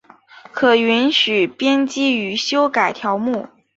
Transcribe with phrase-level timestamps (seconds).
[0.51, 3.47] 可允许编辑与修改条目。